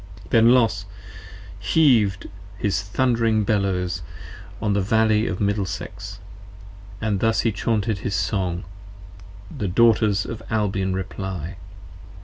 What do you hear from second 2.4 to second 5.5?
his thund'ring Bellows on the Valley of